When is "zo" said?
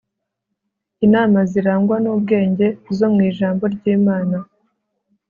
2.97-3.07